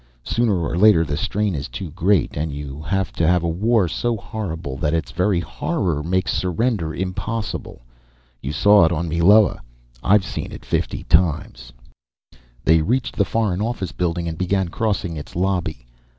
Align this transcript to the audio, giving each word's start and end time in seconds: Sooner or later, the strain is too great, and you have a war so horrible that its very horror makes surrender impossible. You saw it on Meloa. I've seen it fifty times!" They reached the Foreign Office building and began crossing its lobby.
Sooner 0.23 0.57
or 0.63 0.75
later, 0.79 1.03
the 1.05 1.15
strain 1.15 1.53
is 1.53 1.67
too 1.67 1.91
great, 1.91 2.35
and 2.35 2.51
you 2.51 2.81
have 2.81 3.11
a 3.19 3.47
war 3.47 3.87
so 3.87 4.17
horrible 4.17 4.75
that 4.77 4.95
its 4.95 5.11
very 5.11 5.39
horror 5.39 6.01
makes 6.01 6.33
surrender 6.33 6.91
impossible. 6.91 7.83
You 8.41 8.51
saw 8.51 8.83
it 8.85 8.91
on 8.91 9.07
Meloa. 9.07 9.61
I've 10.03 10.25
seen 10.25 10.51
it 10.51 10.65
fifty 10.65 11.03
times!" 11.03 11.71
They 12.65 12.81
reached 12.81 13.15
the 13.15 13.23
Foreign 13.25 13.61
Office 13.61 13.91
building 13.91 14.27
and 14.27 14.39
began 14.39 14.69
crossing 14.69 15.17
its 15.17 15.35
lobby. 15.35 15.85